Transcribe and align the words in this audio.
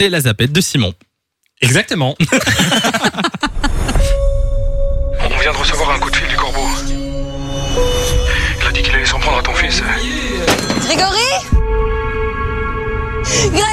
C'est 0.00 0.08
la 0.08 0.20
zapette 0.20 0.50
de 0.50 0.62
Simon. 0.62 0.94
Exactement. 1.60 2.16
On 5.22 5.38
vient 5.42 5.52
de 5.52 5.56
recevoir 5.58 5.90
un 5.90 5.98
coup 5.98 6.10
de 6.10 6.16
fil 6.16 6.26
du 6.26 6.36
corbeau. 6.36 6.66
Il 6.88 8.66
a 8.66 8.72
dit 8.72 8.80
qu'il 8.80 8.94
allait 8.94 9.04
s'en 9.04 9.18
prendre 9.20 9.36
à 9.36 9.42
ton 9.42 9.52
fils. 9.52 9.82
Grégory? 10.86 11.18
Grégory 13.22 13.66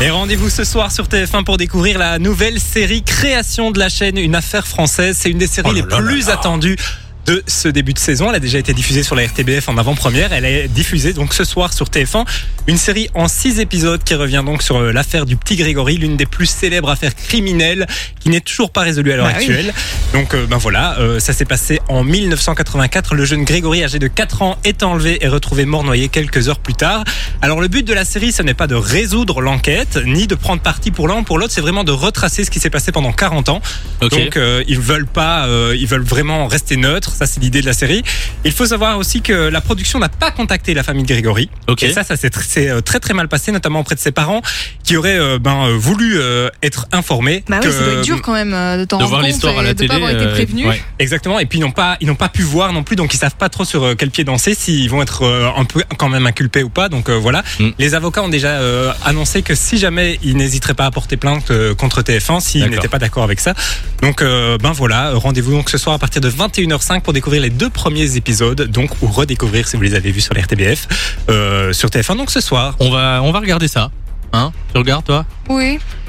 Et 0.00 0.10
rendez-vous 0.10 0.50
ce 0.50 0.64
soir 0.64 0.90
sur 0.90 1.06
TF1 1.06 1.44
pour 1.44 1.56
découvrir 1.56 1.96
la 1.96 2.18
nouvelle 2.18 2.58
série 2.58 3.04
création 3.04 3.70
de 3.70 3.78
la 3.78 3.88
chaîne 3.88 4.18
Une 4.18 4.34
affaire 4.34 4.66
française. 4.66 5.16
C'est 5.20 5.30
une 5.30 5.38
des 5.38 5.46
séries 5.46 5.68
Oh 5.70 5.72
là 5.72 5.82
les 5.82 5.88
là 5.88 5.96
plus 5.98 6.20
là 6.22 6.26
là. 6.26 6.32
attendues 6.40 6.76
de 7.26 7.42
ce 7.46 7.68
début 7.68 7.92
de 7.94 7.98
saison. 7.98 8.28
Elle 8.30 8.36
a 8.36 8.40
déjà 8.40 8.58
été 8.58 8.72
diffusée 8.74 9.02
sur 9.02 9.14
la 9.14 9.26
RTBF 9.26 9.68
en 9.68 9.76
avant-première. 9.78 10.32
Elle 10.32 10.44
est 10.44 10.68
diffusée 10.68 11.12
donc 11.12 11.34
ce 11.34 11.44
soir 11.44 11.72
sur 11.72 11.86
TF1. 11.86 12.24
Une 12.66 12.76
série 12.76 13.08
en 13.14 13.28
six 13.28 13.60
épisodes 13.60 14.02
qui 14.02 14.14
revient 14.14 14.42
donc 14.44 14.62
sur 14.62 14.76
euh, 14.78 14.92
l'affaire 14.92 15.26
du 15.26 15.36
petit 15.36 15.56
Grégory, 15.56 15.96
l'une 15.96 16.16
des 16.16 16.26
plus 16.26 16.46
célèbres 16.46 16.90
affaires 16.90 17.14
criminelles 17.14 17.86
qui 18.20 18.28
n'est 18.30 18.40
toujours 18.40 18.70
pas 18.70 18.82
résolue 18.82 19.12
à 19.12 19.16
l'heure 19.16 19.26
Bah 19.26 19.34
oui. 19.38 19.44
actuelle. 19.44 19.72
Donc 20.12 20.34
euh, 20.34 20.46
ben 20.46 20.56
voilà, 20.56 20.98
euh, 20.98 21.20
ça 21.20 21.32
s'est 21.32 21.44
passé 21.44 21.80
en 21.88 22.04
1984. 22.04 23.14
Le 23.14 23.24
jeune 23.24 23.44
Grégory 23.44 23.84
âgé 23.84 23.98
de 23.98 24.08
4 24.08 24.42
ans 24.42 24.58
est 24.64 24.82
enlevé 24.82 25.18
et 25.24 25.28
retrouvé 25.28 25.64
mort 25.64 25.84
noyé 25.84 26.08
quelques 26.08 26.48
heures 26.48 26.58
plus 26.60 26.74
tard. 26.74 27.04
Alors 27.42 27.60
le 27.60 27.68
but 27.68 27.86
de 27.86 27.92
la 27.94 28.04
série, 28.04 28.32
ce 28.32 28.42
n'est 28.42 28.54
pas 28.54 28.66
de 28.66 28.74
résoudre 28.74 29.40
l'enquête, 29.40 29.98
ni 30.04 30.26
de 30.26 30.34
prendre 30.34 30.62
parti 30.62 30.90
pour 30.90 31.08
l'un 31.08 31.18
ou 31.18 31.22
pour 31.22 31.38
l'autre, 31.38 31.52
c'est 31.52 31.60
vraiment 31.60 31.84
de 31.84 31.92
retracer 31.92 32.44
ce 32.44 32.50
qui 32.50 32.60
s'est 32.60 32.70
passé 32.70 32.92
pendant 32.92 33.12
40 33.12 33.48
ans. 33.48 33.60
Donc 34.00 34.36
euh, 34.36 34.64
ils 34.68 34.80
veulent 34.80 35.06
pas, 35.06 35.46
ils 35.74 35.86
veulent 35.86 36.02
vraiment 36.02 36.46
rester 36.46 36.76
neutres. 36.76 37.09
Ça 37.10 37.26
c'est 37.26 37.40
l'idée 37.40 37.60
de 37.60 37.66
la 37.66 37.72
série. 37.72 38.02
Il 38.44 38.52
faut 38.52 38.66
savoir 38.66 38.98
aussi 38.98 39.20
que 39.22 39.32
la 39.32 39.60
production 39.60 39.98
n'a 39.98 40.08
pas 40.08 40.30
contacté 40.30 40.74
la 40.74 40.82
famille 40.82 41.02
de 41.04 41.08
Grégory. 41.08 41.50
Ok. 41.68 41.82
Et 41.82 41.92
ça, 41.92 42.04
ça 42.04 42.16
s'est 42.16 42.30
euh, 42.68 42.80
très 42.80 43.00
très 43.00 43.14
mal 43.14 43.28
passé, 43.28 43.52
notamment 43.52 43.80
auprès 43.80 43.94
de 43.94 44.00
ses 44.00 44.12
parents 44.12 44.42
qui 44.84 44.96
auraient 44.96 45.18
euh, 45.18 45.38
ben 45.38 45.66
euh, 45.66 45.76
voulu 45.76 46.18
euh, 46.18 46.48
être 46.62 46.86
informés. 46.92 47.44
Bah 47.48 47.58
que- 47.60 47.66
oui, 47.68 47.72
ça 47.72 47.84
doit 47.84 47.92
être 47.94 48.04
dur 48.04 48.22
quand 48.22 48.32
même 48.32 48.54
euh, 48.54 48.78
de 48.78 48.84
t'en 48.84 48.98
De 48.98 49.02
rendre 49.02 49.10
voir 49.10 49.22
compte 49.22 49.30
l'histoire 49.30 49.58
à 49.58 49.62
et 49.62 49.66
la 49.66 49.72
de 49.74 49.78
télé. 49.78 49.88
pas 49.88 49.94
avoir 49.96 50.10
été 50.10 50.24
euh, 50.24 50.32
prévenu. 50.32 50.66
ouais. 50.68 50.82
Exactement. 50.98 51.38
Et 51.38 51.46
puis 51.46 51.58
ils 51.58 51.62
n'ont 51.62 51.70
pas, 51.70 51.96
ils 52.00 52.06
n'ont 52.06 52.14
pas 52.14 52.28
pu 52.28 52.42
voir 52.42 52.72
non 52.72 52.82
plus, 52.82 52.96
donc 52.96 53.12
ils 53.14 53.16
savent 53.18 53.36
pas 53.36 53.48
trop 53.48 53.64
sur 53.64 53.94
quel 53.96 54.10
pied 54.10 54.24
danser, 54.24 54.54
s'ils 54.54 54.88
vont 54.90 55.02
être 55.02 55.22
euh, 55.24 55.48
un 55.56 55.64
peu 55.64 55.82
quand 55.98 56.08
même 56.08 56.26
inculpés 56.26 56.62
ou 56.62 56.70
pas. 56.70 56.88
Donc 56.88 57.08
euh, 57.08 57.16
voilà. 57.16 57.42
Mm. 57.58 57.68
Les 57.78 57.94
avocats 57.94 58.22
ont 58.22 58.28
déjà 58.28 58.48
euh, 58.60 58.92
annoncé 59.04 59.42
que 59.42 59.54
si 59.54 59.78
jamais 59.78 60.18
ils 60.22 60.36
n'hésiteraient 60.36 60.74
pas 60.74 60.86
à 60.86 60.90
porter 60.90 61.16
plainte 61.16 61.50
euh, 61.50 61.74
contre 61.74 62.02
TF1 62.02 62.40
s'ils 62.40 62.68
n'étaient 62.68 62.88
pas 62.88 62.98
d'accord 62.98 63.24
avec 63.24 63.40
ça. 63.40 63.54
Donc 64.02 64.22
euh, 64.22 64.58
ben 64.58 64.72
voilà, 64.72 65.12
rendez-vous 65.14 65.52
donc 65.52 65.70
ce 65.70 65.78
soir 65.78 65.94
à 65.94 65.98
partir 65.98 66.20
de 66.20 66.30
21h05 66.30 66.99
pour 67.00 67.12
découvrir 67.12 67.42
les 67.42 67.50
deux 67.50 67.70
premiers 67.70 68.16
épisodes, 68.16 68.62
donc 68.70 68.90
ou 69.02 69.06
redécouvrir 69.06 69.68
si 69.68 69.76
vous 69.76 69.82
les 69.82 69.94
avez 69.94 70.10
vus 70.12 70.20
sur 70.20 70.34
la 70.34 70.42
RTBF 70.42 70.88
euh, 71.28 71.72
sur 71.72 71.88
TF1. 71.88 72.16
Donc 72.16 72.30
ce 72.30 72.40
soir. 72.40 72.76
On 72.80 72.90
va, 72.90 73.20
on 73.22 73.32
va 73.32 73.40
regarder 73.40 73.68
ça. 73.68 73.90
Hein? 74.32 74.52
Tu 74.72 74.78
regardes 74.78 75.04
toi? 75.04 75.26
Oui, 75.48 75.80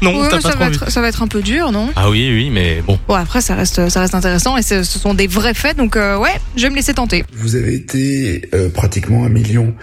Non, 0.00 0.20
Oui, 0.20 0.28
t'as 0.30 0.36
pas 0.36 0.40
ça, 0.40 0.50
trop 0.50 0.58
va 0.60 0.66
envie. 0.66 0.76
être, 0.76 0.88
ça 0.88 1.00
va 1.00 1.08
être 1.08 1.20
un 1.22 1.26
peu 1.26 1.42
dur, 1.42 1.72
non? 1.72 1.90
Ah 1.96 2.08
oui, 2.10 2.30
oui, 2.32 2.48
mais 2.48 2.80
bon. 2.86 2.96
Bon, 3.08 3.14
après, 3.14 3.40
ça 3.40 3.56
reste, 3.56 3.88
ça 3.88 4.00
reste 4.00 4.14
intéressant 4.14 4.56
et 4.56 4.62
ce 4.62 4.84
ce 4.84 5.00
sont 5.00 5.14
des 5.14 5.26
vrais 5.26 5.52
faits, 5.52 5.76
donc 5.76 5.96
euh, 5.96 6.16
ouais, 6.16 6.30
je 6.56 6.62
vais 6.62 6.70
me 6.70 6.76
laisser 6.76 6.94
tenter. 6.94 7.24
Vous 7.32 7.56
avez 7.56 7.74
été 7.74 8.48
euh, 8.54 8.68
pratiquement 8.70 9.24
un 9.24 9.28
million 9.30 9.74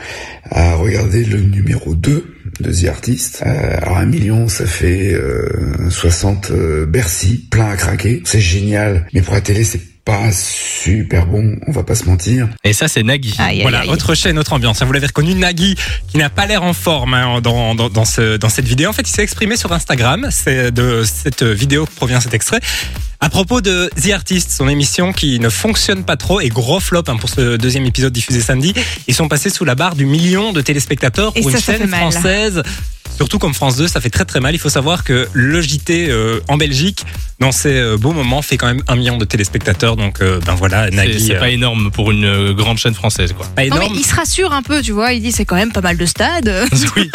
à 0.50 0.76
regarder 0.76 1.26
le 1.26 1.42
numéro 1.42 1.94
2 1.94 2.26
de 2.62 2.72
The 2.72 2.88
Artist. 2.88 3.44
Euh, 3.46 3.78
alors 3.82 3.98
un 3.98 4.06
million, 4.06 4.48
ça 4.48 4.66
fait 4.66 5.12
euh, 5.14 5.90
60 5.90 6.52
euh, 6.52 6.86
Bercy, 6.86 7.48
plein 7.52 7.70
à 7.70 7.76
craquer. 7.76 8.22
C'est 8.24 8.40
génial, 8.40 9.08
mais 9.14 9.22
pour 9.22 9.34
la 9.34 9.42
télé, 9.42 9.66
c'est 9.66 9.82
pas 10.06 10.32
super 10.34 11.26
bon, 11.28 11.56
on 11.66 11.72
va 11.72 11.84
pas 11.84 11.96
se 11.96 12.04
mentir. 12.06 12.50
Et 12.66 12.74
ça, 12.74 12.88
c'est 12.90 13.04
Nagui. 13.04 13.34
Aïe, 13.38 13.62
Voilà, 13.62 13.80
aïe. 13.82 13.90
autre 13.90 14.16
chaîne, 14.16 14.38
autre 14.38 14.52
ambiance. 14.54 14.82
Vous 14.84 14.92
l'avez 14.92 15.08
reconnu, 15.08 15.34
Nagui, 15.34 15.76
qui 16.10 16.18
n'a 16.18 16.30
pas 16.30 16.46
l'air 16.46 16.64
en 16.64 16.74
forme 16.74 17.14
hein, 17.14 17.40
dans, 17.42 17.74
dans, 17.74 17.90
dans, 17.90 18.04
ce, 18.06 18.36
dans 18.38 18.50
cette 18.50 18.66
vidéo. 18.68 18.90
En 18.90 18.94
fait, 18.94 19.08
il 19.08 19.14
s'est 19.14 19.24
exprimé 19.24 19.56
sur 19.56 19.72
Instagram. 19.72 20.28
C'est 20.30 20.72
de 20.72 21.04
cette 21.06 21.44
vidéo 21.44 21.86
que 21.86 21.92
provient 21.96 22.20
cet 22.20 22.34
extrait. 22.34 22.60
À 23.22 23.30
propos 23.30 23.62
de 23.62 23.90
The 24.02 24.12
Artist, 24.12 24.52
son 24.52 24.68
émission 24.68 25.14
qui 25.14 25.40
ne 25.40 25.48
fonctionne 25.48 26.04
pas 26.04 26.18
trop 26.18 26.42
et 26.42 26.50
gros 26.50 26.82
flop 26.82 27.04
hein, 27.08 27.16
pour 27.16 27.30
ce 27.30 27.56
deuxième 27.56 27.86
épisode 27.86 28.12
diffusé 28.12 28.42
samedi. 28.42 28.74
Ils 29.08 29.14
sont 29.16 29.30
passés 29.30 29.50
sous 29.50 29.64
la 29.64 29.76
barre 29.76 29.96
du 29.96 30.06
million 30.06 30.52
de 30.52 30.60
téléspectateurs 30.60 31.32
Et 31.36 31.42
pour 31.42 31.52
ça, 31.52 31.58
une 31.58 31.64
ça 31.64 31.78
chaîne 31.78 31.88
mal. 31.90 32.12
française. 32.12 32.62
Surtout 33.16 33.40
comme 33.40 33.54
France 33.54 33.78
2, 33.78 33.88
ça 33.88 34.02
fait 34.02 34.10
très 34.10 34.26
très 34.26 34.40
mal. 34.40 34.54
Il 34.56 34.60
faut 34.60 34.70
savoir 34.70 35.04
que 35.04 35.28
le 35.34 35.62
JT 35.62 36.10
euh, 36.10 36.40
en 36.48 36.58
Belgique, 36.58 37.06
dans 37.40 37.52
ces 37.52 37.74
euh, 37.74 37.98
beaux 37.98 38.12
moments, 38.12 38.42
fait 38.42 38.58
quand 38.58 38.68
même 38.68 38.84
un 38.88 38.96
million 38.96 39.18
de 39.18 39.26
téléspectateurs. 39.26 39.96
Donc 39.96 40.22
euh, 40.22 40.40
ben 40.46 40.56
voilà, 40.56 40.86
C'est 40.90 40.96
Nagui, 40.96 41.20
c'est 41.20 41.36
pas 41.40 41.50
énorme 41.50 41.92
pour 41.92 42.12
une 42.12 42.26
euh, 42.26 42.54
grande 42.54 42.78
chaîne 42.80 42.94
française, 42.96 43.34
quoi. 43.34 43.46
pas 43.56 43.64
Non, 43.66 43.76
mais 43.78 43.86
énorme. 43.86 43.96
il 43.98 44.06
se 44.06 44.16
rassure 44.16 44.52
un 44.52 44.62
peu, 44.64 44.82
tu 44.82 44.92
vois, 44.92 45.14
il 45.14 45.22
dit 45.22 45.32
c'est 45.32 45.46
quand 45.46 45.56
même 45.56 45.72
pas 45.72 45.82
mal 45.82 45.98
de 45.98 46.06
stades. 46.06 46.52
oui. 46.96 47.10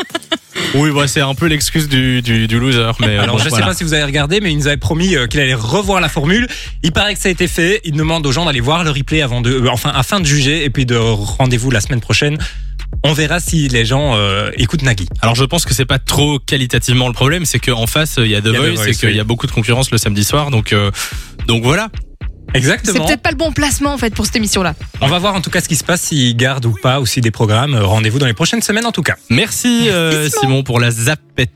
Oui, 0.74 0.90
bah, 0.90 1.06
c'est 1.06 1.20
un 1.20 1.34
peu 1.34 1.46
l'excuse 1.46 1.88
du, 1.88 2.20
du, 2.20 2.46
du 2.48 2.58
loser. 2.58 2.90
Mais 3.00 3.16
Alors 3.16 3.36
bon, 3.36 3.42
je 3.42 3.48
voilà. 3.48 3.64
sais 3.64 3.70
pas 3.70 3.74
si 3.76 3.84
vous 3.84 3.94
avez 3.94 4.04
regardé, 4.04 4.40
mais 4.40 4.50
il 4.52 4.58
nous 4.58 4.66
avait 4.66 4.76
promis 4.76 5.14
euh, 5.16 5.26
qu'il 5.26 5.40
allait 5.40 5.54
revoir 5.54 6.00
la 6.00 6.08
formule. 6.08 6.48
Il 6.82 6.92
paraît 6.92 7.14
que 7.14 7.20
ça 7.20 7.28
a 7.28 7.32
été 7.32 7.46
fait. 7.48 7.80
Il 7.84 7.92
demande 7.92 8.26
aux 8.26 8.32
gens 8.32 8.44
d'aller 8.44 8.60
voir 8.60 8.82
le 8.84 8.90
replay 8.90 9.22
avant 9.22 9.40
de, 9.40 9.50
euh, 9.52 9.68
enfin 9.70 9.92
afin 9.94 10.20
de 10.20 10.26
juger 10.26 10.64
et 10.64 10.70
puis 10.70 10.84
de 10.84 10.96
rendez-vous 10.96 11.70
la 11.70 11.80
semaine 11.80 12.00
prochaine. 12.00 12.38
On 13.04 13.12
verra 13.12 13.40
si 13.40 13.68
les 13.68 13.84
gens 13.84 14.16
euh, 14.16 14.50
écoutent 14.56 14.82
Nagui. 14.82 15.08
Alors 15.22 15.34
je 15.34 15.44
pense 15.44 15.64
que 15.64 15.72
c'est 15.72 15.84
pas 15.84 15.98
trop 15.98 16.38
qualitativement 16.38 17.06
le 17.06 17.14
problème, 17.14 17.44
c'est 17.44 17.58
qu'en 17.60 17.86
face 17.86 18.16
il 18.18 18.26
y 18.26 18.34
a 18.34 18.40
The 18.40 18.46
Il 18.46 18.52
y 18.52 18.56
a 18.56 18.58
The 18.58 18.62
Voice, 18.62 18.74
Voice, 18.74 18.88
et 18.88 18.94
qu'il 18.94 19.08
oui. 19.10 19.16
y 19.16 19.20
a 19.20 19.24
beaucoup 19.24 19.46
de 19.46 19.52
concurrence 19.52 19.90
le 19.90 19.98
samedi 19.98 20.24
soir, 20.24 20.50
donc 20.50 20.72
euh, 20.72 20.90
donc 21.46 21.62
voilà. 21.62 21.90
C'est 22.52 22.58
Exactement. 22.58 23.04
peut-être 23.04 23.20
pas 23.20 23.30
le 23.30 23.36
bon 23.36 23.52
placement 23.52 23.92
en 23.92 23.98
fait 23.98 24.14
pour 24.14 24.24
cette 24.24 24.36
émission-là. 24.36 24.74
On 25.02 25.06
va 25.06 25.18
voir 25.18 25.34
en 25.34 25.42
tout 25.42 25.50
cas 25.50 25.60
ce 25.60 25.68
qui 25.68 25.76
se 25.76 25.84
passe, 25.84 26.00
s'ils 26.00 26.34
gardent 26.34 26.64
ou 26.64 26.74
pas, 26.82 26.98
ou 26.98 27.04
si 27.04 27.20
des 27.20 27.30
programmes. 27.30 27.74
Rendez-vous 27.76 28.18
dans 28.18 28.26
les 28.26 28.32
prochaines 28.32 28.62
semaines 28.62 28.86
en 28.86 28.92
tout 28.92 29.02
cas. 29.02 29.16
Merci, 29.28 29.90
euh, 29.90 30.28
Simon. 30.30 30.40
Simon 30.40 30.62
pour 30.62 30.80
la 30.80 30.90
zapette. 30.90 31.50